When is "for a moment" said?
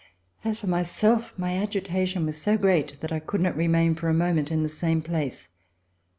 3.93-4.49